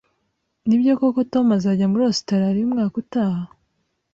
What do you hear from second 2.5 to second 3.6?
umwaka utaha?